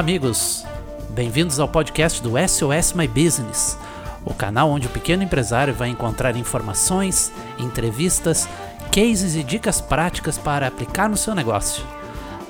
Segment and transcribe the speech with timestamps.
[0.00, 0.64] Olá, amigos!
[1.10, 3.76] Bem-vindos ao podcast do SOS My Business,
[4.24, 8.48] o canal onde o pequeno empresário vai encontrar informações, entrevistas,
[8.90, 11.84] cases e dicas práticas para aplicar no seu negócio.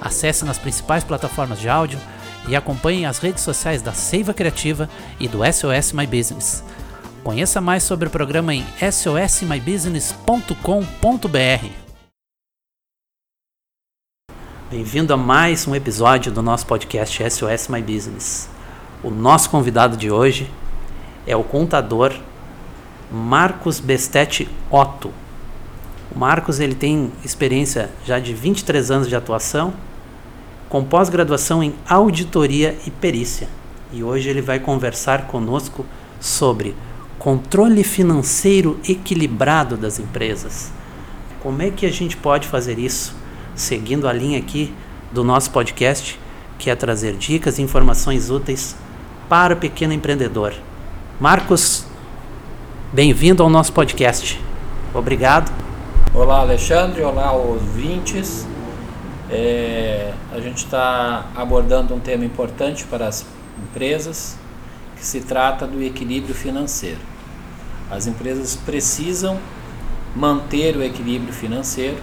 [0.00, 1.98] Acesse nas principais plataformas de áudio
[2.46, 4.88] e acompanhe as redes sociais da Seiva Criativa
[5.18, 6.62] e do SOS My Business.
[7.24, 11.89] Conheça mais sobre o programa em sosmybusiness.com.br.
[14.70, 18.48] Bem-vindo a mais um episódio do nosso podcast SOS My Business.
[19.02, 20.48] O nosso convidado de hoje
[21.26, 22.14] é o contador
[23.10, 25.12] Marcos Bestetti Otto.
[26.14, 29.72] O Marcos ele tem experiência já de 23 anos de atuação,
[30.68, 33.48] com pós-graduação em auditoria e perícia.
[33.92, 35.84] E hoje ele vai conversar conosco
[36.20, 36.76] sobre
[37.18, 40.70] controle financeiro equilibrado das empresas.
[41.40, 43.18] Como é que a gente pode fazer isso?
[43.60, 44.74] Seguindo a linha aqui
[45.12, 46.18] do nosso podcast,
[46.58, 48.74] que é trazer dicas e informações úteis
[49.28, 50.54] para o pequeno empreendedor.
[51.20, 51.84] Marcos,
[52.90, 54.42] bem-vindo ao nosso podcast.
[54.94, 55.52] Obrigado.
[56.14, 57.02] Olá, Alexandre.
[57.02, 58.46] Olá, ouvintes.
[59.28, 63.26] É, a gente está abordando um tema importante para as
[63.62, 64.38] empresas,
[64.96, 67.00] que se trata do equilíbrio financeiro.
[67.90, 69.38] As empresas precisam
[70.16, 71.98] manter o equilíbrio financeiro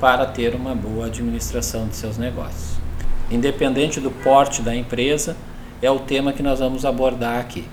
[0.00, 2.74] para ter uma boa administração de seus negócios.
[3.30, 5.36] Independente do porte da empresa,
[5.80, 7.64] é o tema que nós vamos abordar aqui,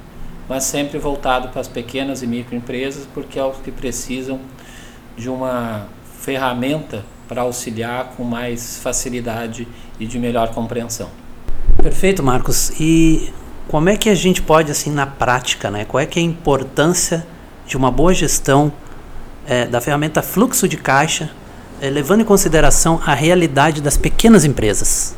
[0.48, 4.40] mas sempre voltado para as pequenas e microempresas, porque é os que precisam
[5.18, 5.88] de uma
[6.20, 9.68] ferramenta para auxiliar com mais facilidade
[10.00, 11.10] e de melhor compreensão.
[11.82, 12.72] Perfeito, Marcos.
[12.80, 13.32] E
[13.68, 15.86] como é que a gente pode, assim, na prática, né?
[15.86, 17.26] Qual é que é a importância
[17.66, 18.74] de uma boa gestão
[19.48, 21.32] é, da ferramenta fluxo de caixa,
[21.82, 25.16] é, levando em consideração a realidade das pequenas empresas?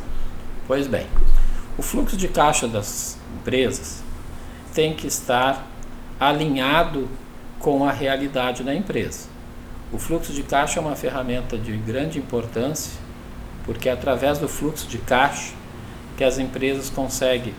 [0.66, 1.06] Pois bem,
[1.76, 4.02] o fluxo de caixa das empresas
[4.72, 5.68] tem que estar
[6.18, 7.06] alinhado
[7.58, 9.28] com a realidade da empresa.
[9.92, 12.92] O fluxo de caixa é uma ferramenta de grande importância,
[13.66, 15.52] porque é através do fluxo de caixa
[16.16, 17.52] que as empresas conseguem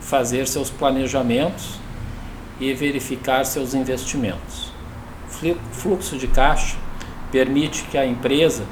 [0.00, 1.78] fazer seus planejamentos
[2.58, 4.72] e verificar seus investimentos.
[5.72, 6.76] Fluxo de caixa
[7.30, 8.64] permite que a empresa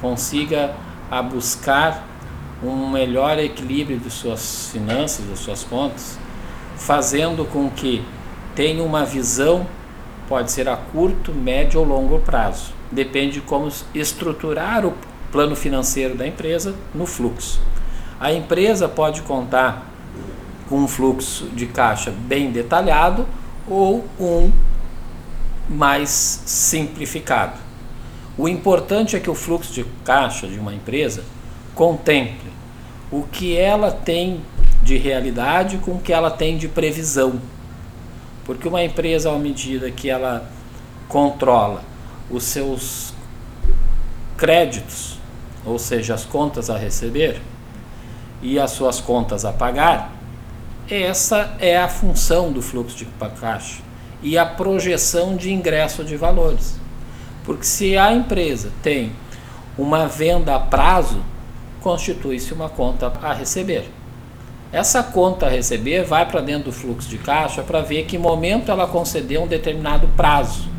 [0.00, 0.74] consiga
[1.10, 2.06] a buscar
[2.62, 6.18] um melhor equilíbrio de suas finanças, das suas contas,
[6.76, 8.04] fazendo com que
[8.54, 9.66] tenha uma visão,
[10.28, 12.72] pode ser a curto, médio ou longo prazo.
[12.90, 14.94] Depende de como estruturar o
[15.30, 17.60] plano financeiro da empresa no fluxo.
[18.20, 19.86] A empresa pode contar
[20.68, 23.26] com um fluxo de caixa bem detalhado
[23.66, 24.52] ou um
[25.68, 26.10] mais
[26.46, 27.61] simplificado.
[28.36, 31.22] O importante é que o fluxo de caixa de uma empresa
[31.74, 32.52] contemple
[33.12, 34.40] o que ela tem
[34.82, 37.38] de realidade com o que ela tem de previsão.
[38.44, 40.50] Porque uma empresa, à medida que ela
[41.08, 41.84] controla
[42.30, 43.12] os seus
[44.36, 45.18] créditos,
[45.64, 47.40] ou seja, as contas a receber
[48.40, 50.10] e as suas contas a pagar,
[50.90, 53.06] essa é a função do fluxo de
[53.38, 53.82] caixa
[54.22, 56.81] e a projeção de ingresso de valores.
[57.44, 59.12] Porque se a empresa tem
[59.76, 61.22] uma venda a prazo,
[61.80, 63.90] constitui-se uma conta a receber.
[64.72, 68.70] Essa conta a receber vai para dentro do fluxo de caixa para ver que momento
[68.70, 70.70] ela concedeu um determinado prazo.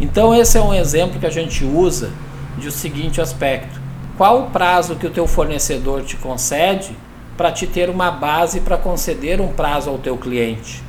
[0.00, 2.10] Então esse é um exemplo que a gente usa
[2.58, 3.80] de o seguinte aspecto:
[4.16, 6.96] qual o prazo que o teu fornecedor te concede
[7.36, 10.82] para te ter uma base para conceder um prazo ao teu cliente?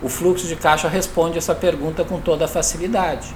[0.00, 3.34] O fluxo de caixa responde essa pergunta com toda facilidade,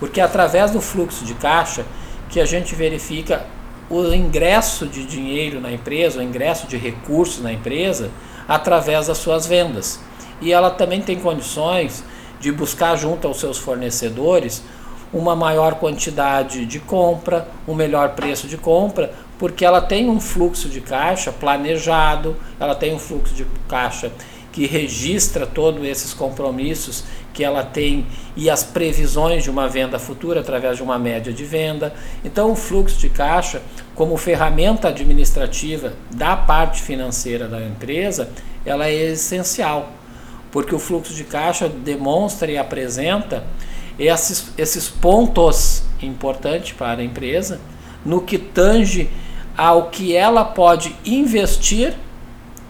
[0.00, 1.84] porque é através do fluxo de caixa
[2.30, 3.46] que a gente verifica
[3.90, 8.10] o ingresso de dinheiro na empresa, o ingresso de recursos na empresa,
[8.48, 10.00] através das suas vendas.
[10.40, 12.02] E ela também tem condições
[12.40, 14.62] de buscar junto aos seus fornecedores
[15.12, 20.68] uma maior quantidade de compra, um melhor preço de compra, porque ela tem um fluxo
[20.68, 24.12] de caixa planejado, ela tem um fluxo de caixa
[24.52, 28.06] que registra todos esses compromissos que ela tem
[28.36, 31.92] e as previsões de uma venda futura através de uma média de venda.
[32.24, 33.62] Então, o fluxo de caixa,
[33.94, 38.30] como ferramenta administrativa da parte financeira da empresa,
[38.64, 39.92] ela é essencial,
[40.50, 43.44] porque o fluxo de caixa demonstra e apresenta
[43.98, 47.60] esses, esses pontos importantes para a empresa
[48.04, 49.10] no que tange
[49.56, 51.94] ao que ela pode investir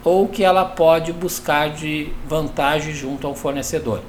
[0.03, 4.01] ou que ela pode buscar de vantagem junto ao fornecedor.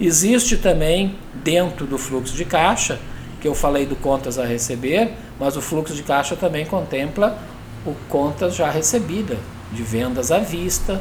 [0.00, 2.98] Existe também dentro do fluxo de caixa,
[3.40, 7.38] que eu falei do contas a receber, mas o fluxo de caixa também contempla
[7.86, 9.36] o contas já recebida
[9.72, 11.00] de vendas à vista,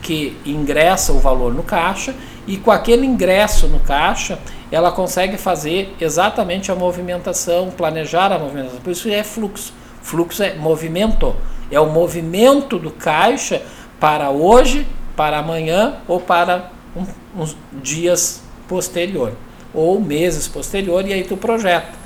[0.00, 2.14] que ingressa o valor no caixa
[2.46, 4.38] e com aquele ingresso no caixa
[4.72, 8.80] ela consegue fazer exatamente a movimentação, planejar a movimentação.
[8.80, 9.72] Por isso é fluxo.
[10.00, 11.34] Fluxo é movimento.
[11.70, 13.62] É o movimento do caixa
[13.98, 17.06] para hoje, para amanhã ou para um,
[17.42, 19.32] uns dias posterior
[19.72, 21.98] ou meses posterior e aí tu projeta.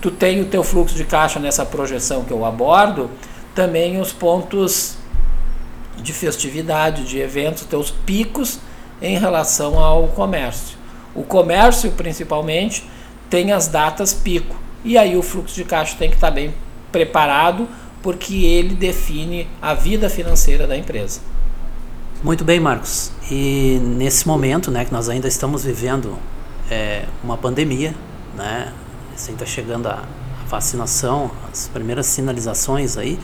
[0.00, 3.10] Tu tem o teu fluxo de caixa nessa projeção que eu abordo,
[3.54, 4.96] também os pontos
[5.96, 8.58] de festividade, de eventos, teus picos
[9.00, 10.76] em relação ao comércio.
[11.14, 12.84] O comércio, principalmente,
[13.30, 14.56] tem as datas pico.
[14.84, 16.52] E aí o fluxo de caixa tem que estar bem
[16.92, 17.68] preparado,
[18.02, 21.20] porque ele define a vida financeira da empresa.
[22.24, 23.12] Muito bem, Marcos.
[23.30, 26.16] E nesse momento, né, que nós ainda estamos vivendo
[26.70, 27.94] é, uma pandemia,
[28.34, 28.72] né,
[29.14, 30.04] assim está chegando a,
[30.48, 33.18] vacinação, as primeiras sinalizações aí,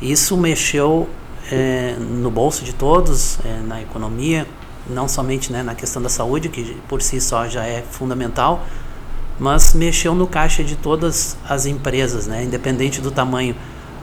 [0.00, 1.08] isso mexeu
[1.50, 4.46] é, no bolso de todos, é, na economia,
[4.88, 8.64] não somente né, na questão da saúde, que por si só já é fundamental,
[9.40, 13.56] mas mexeu no caixa de todas as empresas, né, independente do tamanho.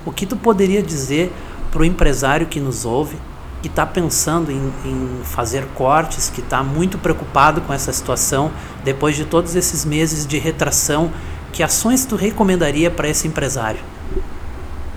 [0.06, 1.32] O que tu poderia dizer
[1.72, 3.16] para o empresário que nos ouve,
[3.62, 8.52] que está pensando em, em, fazer cortes, que está muito preocupado com essa situação,
[8.84, 11.12] depois de todos esses meses de retração,
[11.52, 13.80] que ações tu recomendaria para esse empresário?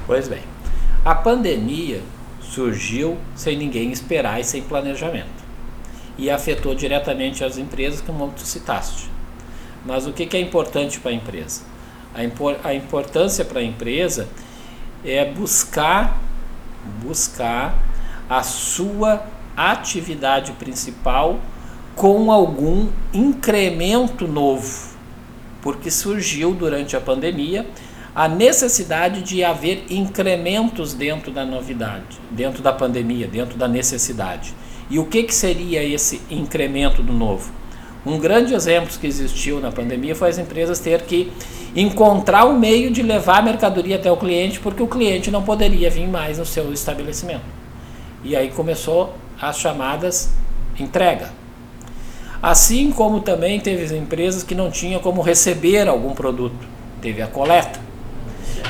[0.06, 0.42] Pois bem,
[1.04, 2.02] a pandemia
[2.42, 5.40] surgiu sem ninguém esperar e sem planejamento.
[6.18, 9.08] E afetou diretamente as empresas, como tu citaste.
[9.86, 11.62] Mas o que, que é importante para a empresa?
[12.14, 14.28] A, impor, a importância para a empresa
[15.04, 16.20] é buscar,
[17.02, 17.74] buscar
[18.30, 21.40] a sua atividade principal
[21.96, 24.90] com algum incremento novo,
[25.60, 27.66] porque surgiu durante a pandemia
[28.14, 34.54] a necessidade de haver incrementos dentro da novidade, dentro da pandemia, dentro da necessidade.
[34.88, 37.52] E o que, que seria esse incremento do novo?
[38.06, 41.30] Um grande exemplo que existiu na pandemia foi as empresas ter que
[41.76, 45.90] encontrar um meio de levar a mercadoria até o cliente, porque o cliente não poderia
[45.90, 47.59] vir mais no seu estabelecimento.
[48.22, 50.30] E aí começou as chamadas
[50.78, 51.30] entrega.
[52.42, 56.66] Assim como também teve empresas que não tinham como receber algum produto,
[57.00, 57.78] teve a coleta.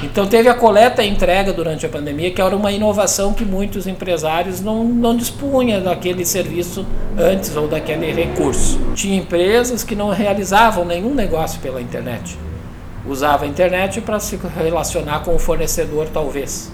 [0.02, 3.87] Então teve a coleta e entrega durante a pandemia, que era uma inovação que muitos
[3.87, 6.87] empresários não, não dispunham daquele serviço
[7.19, 8.81] antes ou daquele recurso.
[8.94, 12.37] Tinha empresas que não realizavam nenhum negócio pela internet.
[13.06, 16.70] Usava a internet para se relacionar com o fornecedor, talvez.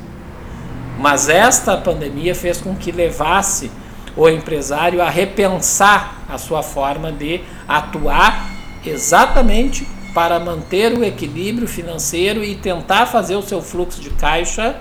[0.99, 3.71] Mas esta pandemia fez com que levasse
[4.17, 8.51] o empresário a repensar a sua forma de atuar
[8.85, 14.77] exatamente para manter o equilíbrio financeiro e tentar fazer o seu fluxo de caixa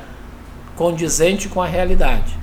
[0.78, 2.38] condizente com a realidade.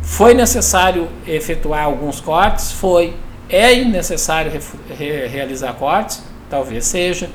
[0.00, 2.72] Foi necessário efetuar alguns cortes?
[2.72, 3.14] Foi.
[3.48, 4.50] É necessário
[4.88, 6.22] re realizar cortes?
[6.48, 7.28] Talvez seja,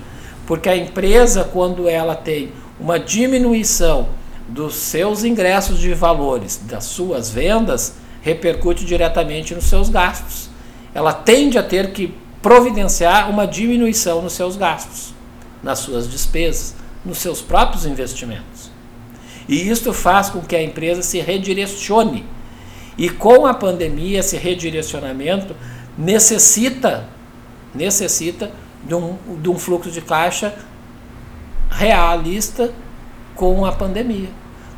[0.47, 4.07] porque a empresa, quando ela tem uma diminuição
[4.47, 10.49] dos seus ingressos de valores, das suas vendas, repercute diretamente nos seus gastos.
[10.93, 15.13] Ela tende a ter que providenciar uma diminuição nos seus gastos,
[15.61, 18.71] nas suas despesas, nos seus próprios investimentos.
[19.47, 22.25] E isto faz com que a empresa se redirecione.
[22.97, 25.55] E com a pandemia, esse redirecionamento
[25.97, 27.07] necessita
[27.73, 28.51] necessita
[28.83, 30.53] de um, de um fluxo de caixa
[31.69, 32.73] realista
[33.37, 34.29] com a pandemia.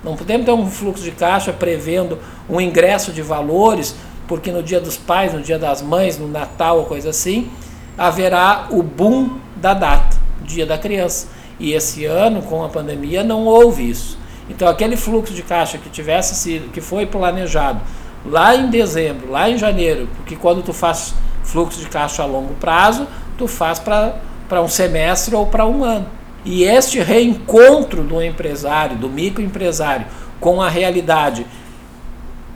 [0.04, 3.96] Não podemos ter um fluxo de caixa prevendo um ingresso de valores
[4.28, 7.50] porque no dia dos pais, no dia das mães, no Natal ou coisa assim,
[7.98, 11.28] haverá o boom da data, dia da criança.
[11.60, 14.20] E esse ano, com a pandemia, não houve isso.
[14.48, 17.82] Então aquele fluxo de caixa que tivesse sido, que foi planejado
[18.24, 22.54] lá em dezembro, lá em janeiro, porque quando tu faz fluxo de caixa a longo
[22.56, 26.19] prazo, tu faz para um semestre ou para um ano.
[26.46, 30.06] E este reencontro do empresário, do microempresário,
[30.40, 31.46] com a realidade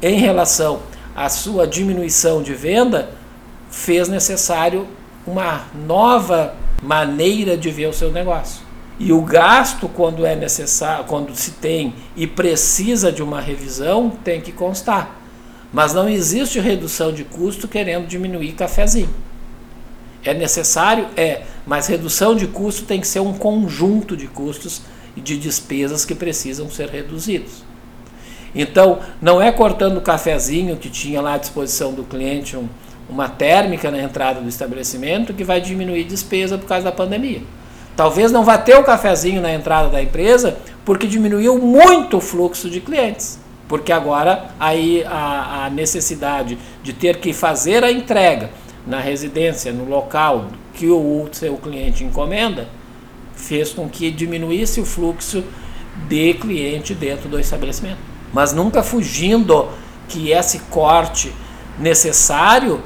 [0.01, 0.81] em relação
[1.15, 3.09] a sua diminuição de venda,
[3.69, 4.87] fez necessário
[5.25, 8.61] uma nova maneira de ver o seu negócio.
[8.99, 14.39] E o gasto, quando é necessário, quando se tem e precisa de uma revisão, tem
[14.39, 15.19] que constar.
[15.71, 19.09] Mas não existe redução de custo querendo diminuir cafezinho.
[20.23, 21.07] É necessário?
[21.17, 24.81] É, mas redução de custo tem que ser um conjunto de custos
[25.15, 27.63] e de despesas que precisam ser reduzidos.
[28.55, 32.67] Então, não é cortando o cafezinho que tinha lá à disposição do cliente um,
[33.09, 37.41] uma térmica na entrada do estabelecimento que vai diminuir despesa por causa da pandemia.
[37.95, 42.69] Talvez não vá ter o cafezinho na entrada da empresa porque diminuiu muito o fluxo
[42.69, 43.39] de clientes.
[43.67, 48.49] Porque agora aí a, a necessidade de ter que fazer a entrega
[48.85, 52.67] na residência, no local que o seu cliente encomenda,
[53.35, 55.43] fez com que diminuísse o fluxo
[56.07, 57.99] de cliente dentro do estabelecimento.
[58.33, 59.69] Mas nunca fugindo
[60.07, 61.33] que esse corte
[61.79, 62.81] necessário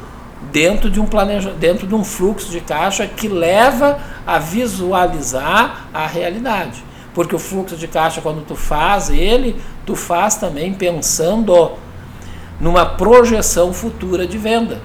[0.51, 6.05] dentro de um planeja, dentro de um fluxo de caixa que leva a visualizar a
[6.05, 6.83] realidade.
[7.13, 11.71] Porque o fluxo de caixa quando tu faz ele, tu faz também pensando
[12.59, 14.79] numa projeção futura de venda.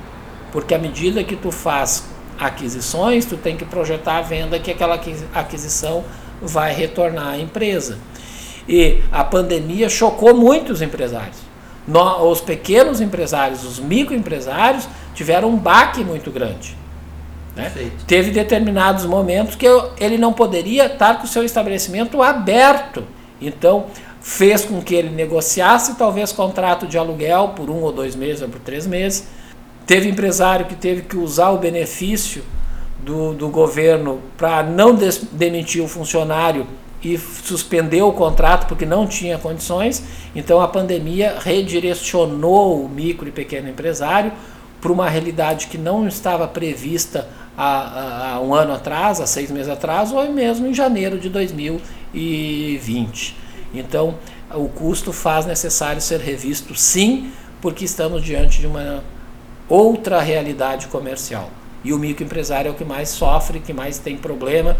[0.52, 2.04] Porque à medida que tu faz
[2.38, 5.00] aquisições, tu tem que projetar a venda que aquela
[5.34, 6.04] aquisição
[6.40, 7.98] vai retornar à empresa.
[8.68, 11.38] E a pandemia chocou muitos empresários.
[12.20, 16.76] Os pequenos empresários, os microempresários, tiveram um baque muito grande.
[17.56, 17.90] Né?
[18.06, 19.66] Teve determinados momentos que
[19.98, 23.04] ele não poderia estar com o seu estabelecimento aberto.
[23.40, 23.86] Então,
[24.20, 28.48] fez com que ele negociasse talvez contrato de aluguel por um ou dois meses ou
[28.48, 29.26] por três meses.
[29.86, 32.42] Teve empresário que teve que usar o benefício
[33.00, 36.66] do, do governo para não des, demitir o funcionário
[37.02, 40.02] e suspendeu o contrato porque não tinha condições.
[40.34, 44.32] Então a pandemia redirecionou o micro e pequeno empresário
[44.80, 49.68] para uma realidade que não estava prevista há, há, um ano atrás, há seis meses
[49.68, 53.36] atrás, ou mesmo em janeiro de 2020.
[53.74, 54.14] Então
[54.54, 59.02] o custo faz necessário ser revisto sim, porque estamos diante de uma
[59.72, 61.48] outra realidade comercial.
[61.82, 64.76] E o microempresário é o que mais sofre, que mais tem problema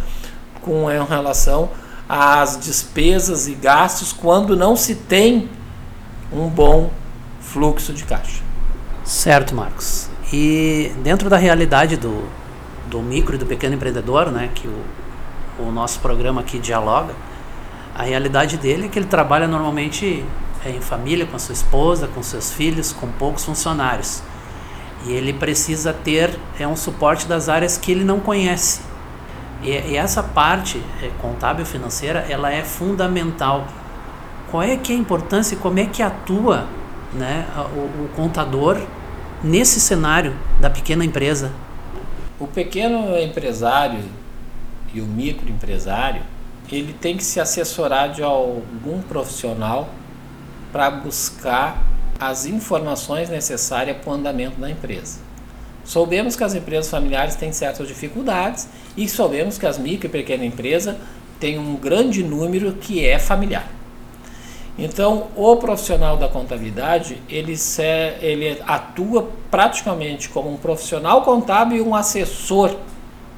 [0.60, 1.70] com em relação
[2.06, 5.48] as despesas e gastos quando não se tem
[6.30, 6.90] um bom
[7.40, 8.42] fluxo de caixa.
[9.02, 10.10] Certo, Marcos.
[10.30, 12.28] E dentro da realidade do,
[12.90, 14.84] do micro e do pequeno empreendedor, né, que o,
[15.58, 17.14] o nosso programa aqui dialoga,
[17.94, 20.22] a realidade dele é que ele trabalha normalmente
[20.66, 24.22] em família, com a sua esposa, com seus filhos, com poucos funcionários.
[25.06, 28.82] E ele precisa ter é um suporte das áreas que ele não conhece.
[29.62, 33.66] E, e essa parte é, contábil financeira, ela é fundamental.
[34.50, 36.66] Qual é que é a importância e como é que atua
[37.12, 38.80] né, o, o contador
[39.42, 41.52] nesse cenário da pequena empresa?
[42.38, 44.04] O pequeno empresário
[44.92, 46.22] e o microempresário,
[46.70, 49.88] ele tem que se assessorar de algum profissional
[50.72, 51.82] para buscar
[52.28, 55.18] as informações necessárias para o andamento da empresa.
[55.84, 60.44] Soubemos que as empresas familiares têm certas dificuldades e soubemos que as micro e pequena
[60.44, 60.96] empresa
[61.40, 63.68] têm um grande número que é familiar.
[64.78, 67.82] Então, o profissional da contabilidade, ele, se,
[68.20, 72.76] ele atua praticamente como um profissional contábil e um assessor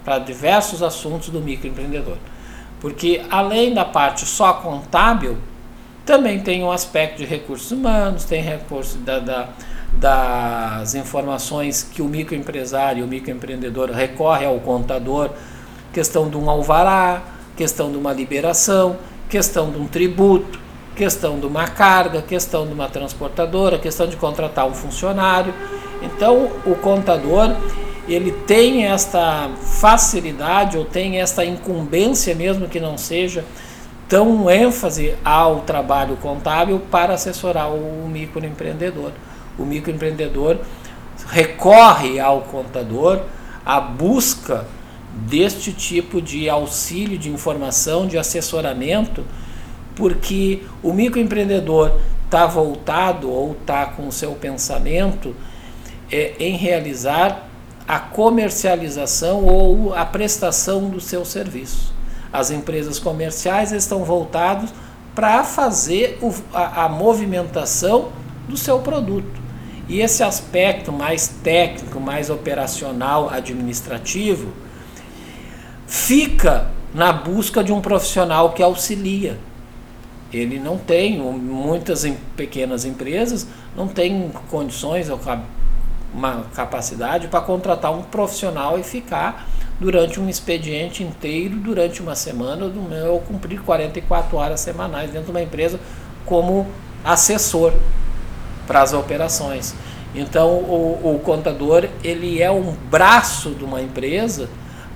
[0.04, 2.18] para diversos assuntos do microempreendedor.
[2.80, 5.38] Porque além da parte só contábil,
[6.04, 9.48] também tem um aspecto de recursos humanos, tem recurso da, da
[9.96, 15.30] das informações que o microempresário, o microempreendedor recorre ao contador,
[15.92, 17.22] questão de um alvará,
[17.56, 18.96] questão de uma liberação,
[19.28, 20.58] questão de um tributo,
[20.96, 25.54] questão de uma carga, questão de uma transportadora, questão de contratar um funcionário.
[26.02, 27.54] Então, o contador,
[28.08, 29.48] ele tem esta
[29.80, 33.44] facilidade ou tem esta incumbência mesmo que não seja
[34.08, 39.12] tão ênfase ao trabalho contábil para assessorar o microempreendedor
[39.58, 40.58] o microempreendedor
[41.28, 43.20] recorre ao contador
[43.64, 44.66] à busca
[45.12, 49.24] deste tipo de auxílio, de informação, de assessoramento,
[49.94, 51.92] porque o microempreendedor
[52.24, 55.34] está voltado ou está com o seu pensamento
[56.10, 57.48] é, em realizar
[57.86, 61.93] a comercialização ou a prestação do seu serviço.
[62.34, 64.74] As empresas comerciais estão voltadas
[65.14, 68.08] para fazer o, a, a movimentação
[68.48, 69.40] do seu produto.
[69.88, 74.52] E esse aspecto mais técnico, mais operacional, administrativo,
[75.86, 79.38] fica na busca de um profissional que auxilia.
[80.32, 82.04] Ele não tem, muitas
[82.36, 85.20] pequenas empresas não têm condições ou
[86.12, 89.46] uma capacidade para contratar um profissional e ficar
[89.80, 92.66] durante um expediente inteiro, durante uma semana,
[93.10, 95.80] ou cumprir 44 horas semanais dentro de uma empresa
[96.24, 96.66] como
[97.04, 97.72] assessor
[98.66, 99.74] para as operações.
[100.14, 104.48] Então o, o, contador ele é um braço de uma empresa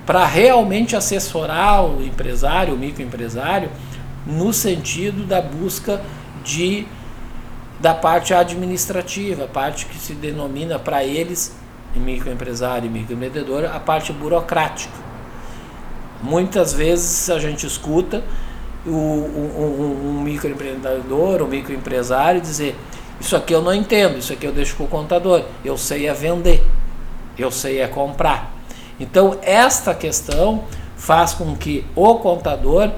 [0.06, 3.70] para realmente assessorar o empresário, o microempresário,
[4.25, 6.00] no sentido da busca
[6.44, 6.87] de
[7.80, 11.56] da parte administrativa, a parte que se denomina para eles,
[11.97, 14.95] microempresário e microempreendedor, a parte burocrática.
[16.23, 18.23] Muitas vezes a gente escuta
[18.87, 22.76] o, um, um microempreendedor, um microempresário dizer
[23.21, 25.45] isso aqui eu não entendo, isso aqui eu deixo com o contador.
[25.64, 26.64] Eu sei é vender,
[27.37, 28.52] eu sei é comprar.
[29.00, 30.64] Então, esta questão
[30.97, 32.90] faz com que o contador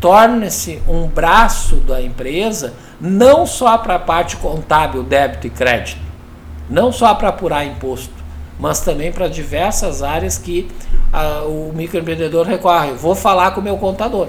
[0.00, 6.00] torne-se um braço da empresa, não só para a parte contábil, débito e crédito,
[6.70, 8.14] não só para apurar imposto,
[8.58, 10.68] mas também para diversas áreas que
[11.12, 12.92] a, o microempreendedor recorre.
[12.92, 14.28] Vou falar com o meu contador.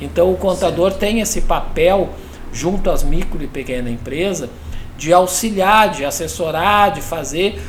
[0.00, 0.98] Então, o contador Sim.
[0.98, 2.10] tem esse papel
[2.52, 4.48] junto às micro e pequena empresa
[4.96, 7.60] de auxiliar, de assessorar, de fazer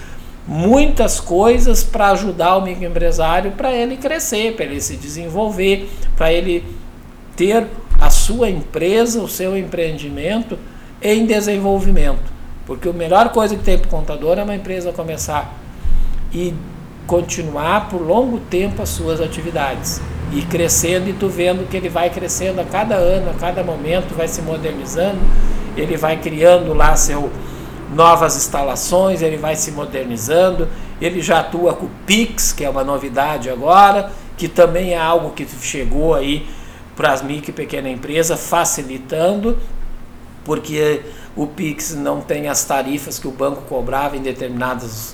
[0.48, 6.64] muitas coisas para ajudar o microempresário para ele crescer, para ele se desenvolver, para ele
[7.36, 7.68] ter
[8.00, 10.58] a sua empresa, o seu empreendimento
[11.02, 12.37] em desenvolvimento.
[12.68, 15.58] Porque a melhor coisa que tem para o contador é uma empresa começar
[16.34, 16.54] e
[17.08, 20.02] continuar por longo tempo as suas atividades.
[20.34, 24.14] E crescendo, e tu vendo que ele vai crescendo a cada ano, a cada momento,
[24.14, 25.20] vai se modernizando,
[25.78, 27.32] ele vai criando lá seu
[27.96, 30.68] novas instalações, ele vai se modernizando,
[31.00, 35.30] ele já atua com o Pix, que é uma novidade agora, que também é algo
[35.30, 36.46] que chegou aí
[36.98, 39.58] para as micro e pequena empresa, facilitando,
[40.44, 41.02] porque
[41.38, 45.14] o Pix não tem as tarifas que o banco cobrava em determinados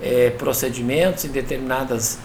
[0.00, 2.16] é, procedimentos, em determinadas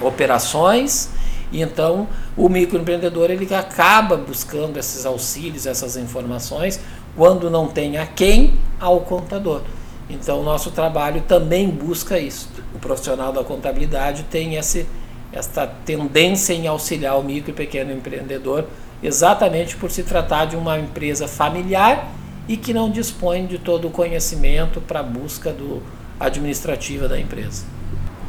[0.00, 1.10] operações.
[1.52, 6.80] E então o microempreendedor ele acaba buscando esses auxílios, essas informações,
[7.14, 9.60] quando não tem a quem, ao contador.
[10.08, 12.48] Então o nosso trabalho também busca isso.
[12.74, 14.86] O profissional da contabilidade tem esse,
[15.30, 18.64] esta tendência em auxiliar o micro e pequeno empreendedor,
[19.02, 22.10] exatamente por se tratar de uma empresa familiar
[22.48, 25.82] e que não dispõe de todo o conhecimento para a busca do,
[26.18, 27.64] administrativa da empresa.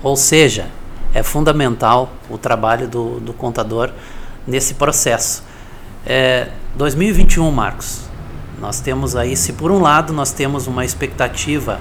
[0.02, 0.68] Ou seja,
[1.14, 3.92] é fundamental o trabalho do, do contador
[4.46, 5.44] nesse processo.
[6.06, 8.02] É, 2021, Marcos,
[8.60, 11.80] nós temos aí, se por um lado nós temos uma expectativa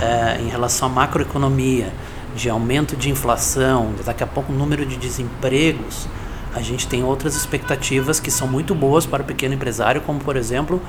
[0.00, 1.92] é, em relação à macroeconomia,
[2.34, 6.06] de aumento de inflação, daqui a pouco o número de desempregos,
[6.54, 10.36] a gente tem outras expectativas que são muito boas para o pequeno empresário, como por
[10.36, 10.80] exemplo,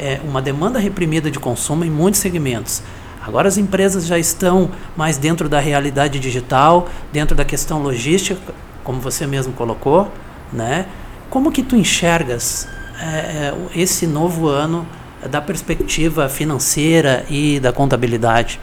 [0.00, 2.82] é, uma demanda reprimida de consumo em muitos segmentos.
[3.20, 8.40] Agora as empresas já estão mais dentro da realidade digital, dentro da questão logística,
[8.82, 10.10] como você mesmo colocou,
[10.50, 10.86] né?
[11.28, 12.66] Como que tu enxergas
[12.98, 14.86] é, esse novo ano
[15.30, 18.58] da perspectiva financeira e da contabilidade?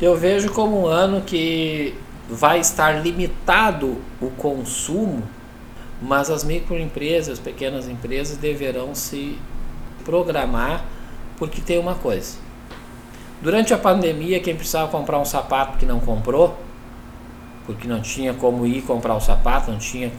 [0.00, 1.94] Eu vejo como um ano que
[2.28, 5.22] vai estar limitado o consumo,
[6.02, 9.38] mas as microempresas, pequenas empresas deverão se
[10.08, 10.84] programar,
[11.38, 12.48] porque tem uma coisa
[13.40, 16.58] Durante a pandemia, quem precisava comprar um sapato que não comprou,
[17.64, 20.10] porque não tinha como ir comprar o sapato, não tinha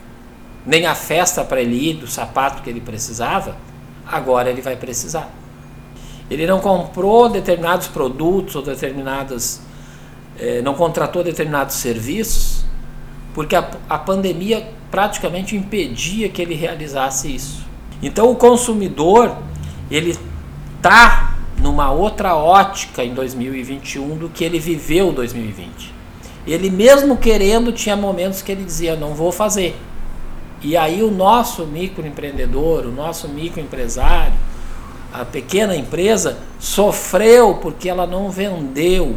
[0.66, 3.58] nem a festa para ele ir do sapato que ele precisava,
[4.08, 5.30] agora ele vai precisar.
[6.32, 9.62] Ele não comprou determinados produtos ou determinadas.
[10.40, 12.64] Eh, não contratou determinados serviços,
[13.34, 17.66] porque a, a pandemia praticamente impedia que ele realizasse isso.
[18.02, 19.36] Então o consumidor,
[19.90, 20.18] ele
[20.78, 25.94] está numa outra ótica em 2021 do que ele viveu 2020.
[26.48, 29.76] Ele mesmo querendo tinha momentos que ele dizia não vou fazer.
[30.62, 34.34] E aí o nosso microempreendedor, o nosso microempresário,
[35.12, 39.16] a pequena empresa sofreu porque ela não vendeu.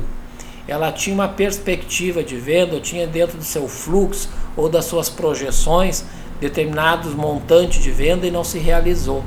[0.66, 6.04] Ela tinha uma perspectiva de venda, tinha dentro do seu fluxo ou das suas projeções
[6.40, 9.24] determinados montantes de venda e não se realizou.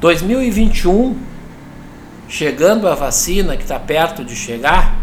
[0.00, 1.16] 2021
[2.28, 4.96] chegando a vacina, que está perto de chegar,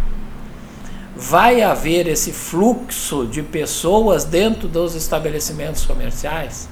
[1.15, 6.69] vai haver esse fluxo de pessoas dentro dos estabelecimentos comerciais?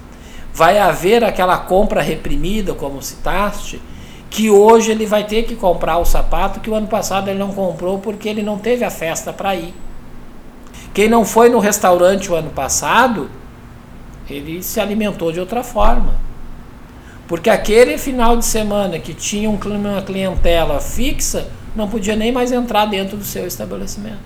[0.53, 3.81] Vai haver aquela compra reprimida, como citaste,
[4.29, 7.51] que hoje ele vai ter que comprar o sapato que o ano passado ele não
[7.51, 9.73] comprou porque ele não teve a festa para ir.
[10.93, 13.29] Quem não foi no restaurante o ano passado,
[14.29, 16.13] ele se alimentou de outra forma.
[17.33, 22.51] Porque aquele final de semana que tinha um, uma clientela fixa, não podia nem mais
[22.51, 24.19] entrar dentro do seu estabelecimento.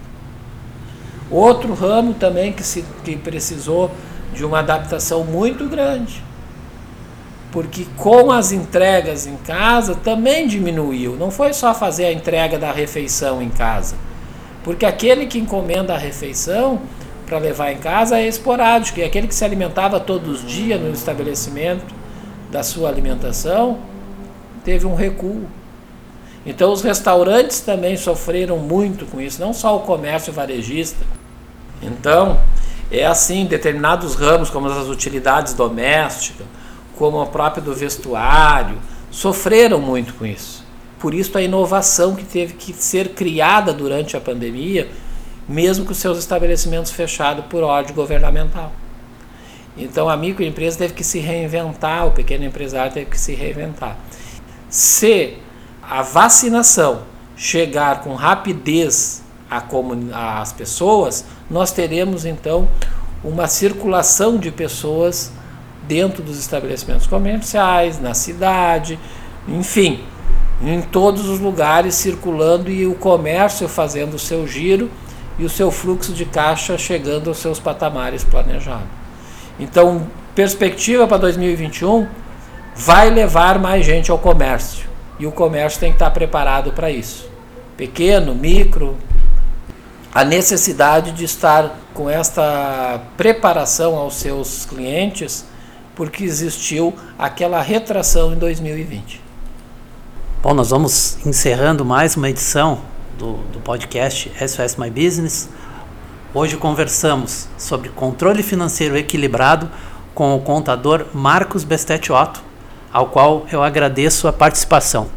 [1.31, 3.89] Outro ramo também que, se, que precisou
[4.33, 6.21] de uma adaptação muito grande.
[7.49, 11.15] Porque com as entregas em casa também diminuiu.
[11.15, 13.95] Não foi só fazer a entrega da refeição em casa.
[14.65, 16.81] Porque aquele que encomenda a refeição
[17.25, 18.99] para levar em casa é esporádico.
[18.99, 21.95] E aquele que se alimentava todos os dias no estabelecimento
[22.51, 23.79] da sua alimentação,
[24.63, 25.47] teve um recuo.
[26.45, 31.05] Então os restaurantes também sofreram muito com isso, não só o comércio varejista.
[31.81, 32.39] Então,
[32.89, 36.47] é assim, determinados ramos como as utilidades domésticas,
[36.97, 38.77] como a própria do vestuário,
[39.11, 40.65] sofreram muito com isso.
[40.99, 44.89] Por isso a inovação que teve que ser criada durante a pandemia,
[45.47, 48.71] mesmo com seus estabelecimentos fechados por ordem governamental.
[49.77, 53.97] Então a microempresa teve que se reinventar, o pequeno empresário teve que se reinventar.
[54.69, 55.37] Se
[55.81, 57.03] a vacinação
[57.35, 59.23] chegar com rapidez
[60.11, 62.67] às pessoas, nós teremos então
[63.23, 65.31] uma circulação de pessoas
[65.87, 68.99] dentro dos estabelecimentos comerciais, na cidade,
[69.47, 70.03] enfim,
[70.61, 74.89] em todos os lugares circulando e o comércio fazendo o seu giro
[75.39, 79.06] e o seu fluxo de caixa chegando aos seus patamares planejados.
[79.59, 82.07] Então, perspectiva para 2021
[82.75, 84.87] vai levar mais gente ao comércio
[85.19, 87.27] e o comércio tem que estar preparado para isso.
[87.75, 88.97] Pequeno, micro,
[90.13, 95.45] a necessidade de estar com esta preparação aos seus clientes,
[95.95, 99.21] porque existiu aquela retração em 2020.
[100.41, 102.79] Bom, nós vamos encerrando mais uma edição
[103.17, 105.49] do, do podcast SOS My Business.
[106.33, 109.69] Hoje conversamos sobre controle financeiro equilibrado
[110.13, 112.43] com o contador Marcos Bestetti Otto,
[112.91, 115.09] ao qual eu agradeço a participação.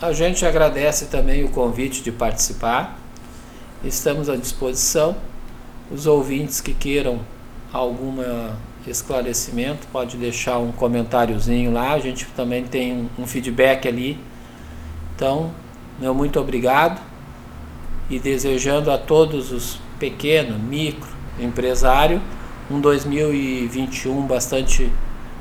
[0.00, 2.98] A gente agradece também o convite de participar
[3.84, 5.16] estamos à disposição.
[5.90, 7.20] Os ouvintes que queiram
[7.72, 8.16] algum
[8.86, 14.18] esclarecimento, pode deixar um comentáriozinho lá, a gente também tem um feedback ali.
[15.14, 15.52] Então,
[15.98, 17.00] meu muito obrigado
[18.08, 22.20] e desejando a todos os pequenos, micro, empresário
[22.70, 24.92] um 2021 bastante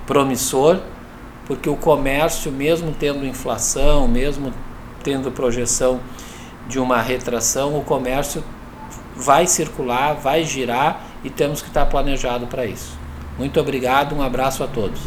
[0.06, 0.80] promissor,
[1.46, 4.54] porque o comércio, mesmo tendo inflação, mesmo
[5.04, 6.00] tendo projeção
[6.68, 8.44] de uma retração, o comércio
[9.16, 12.98] vai circular, vai girar e temos que estar planejado para isso.
[13.38, 15.02] Muito obrigado, um abraço a todos.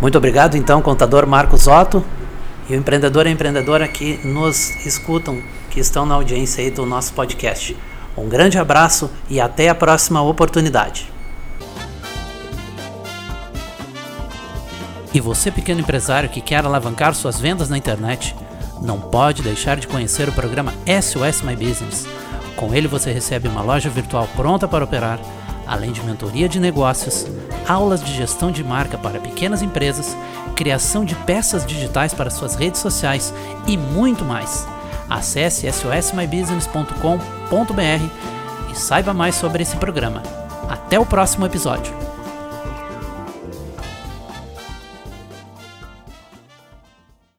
[0.00, 2.04] Muito obrigado, então, contador Marcos Otto
[2.68, 7.12] e o empreendedor e empreendedora que nos escutam, que estão na audiência aí do nosso
[7.12, 7.76] podcast.
[8.16, 11.12] Um grande abraço e até a próxima oportunidade.
[15.12, 18.34] E você, pequeno empresário que quer alavancar suas vendas na internet,
[18.82, 22.06] não pode deixar de conhecer o programa SOS My Business.
[22.56, 25.20] Com ele você recebe uma loja virtual pronta para operar,
[25.66, 27.26] além de mentoria de negócios,
[27.66, 30.16] aulas de gestão de marca para pequenas empresas,
[30.54, 33.32] criação de peças digitais para suas redes sociais
[33.66, 34.66] e muito mais.
[35.08, 40.22] Acesse sosmybusiness.com.br e saiba mais sobre esse programa.
[40.68, 42.13] Até o próximo episódio.